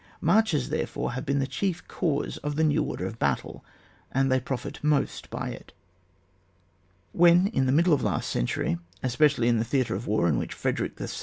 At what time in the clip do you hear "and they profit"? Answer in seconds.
4.11-4.79